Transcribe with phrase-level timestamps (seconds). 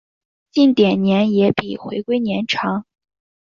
[0.51, 2.85] 近点年也比回归年长。